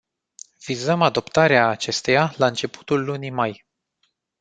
[0.65, 3.65] Vizăm adoptarea acesteia la începutul lunii mai.